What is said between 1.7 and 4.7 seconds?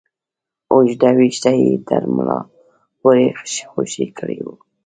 تر ملا پورې خوشې کړي وو.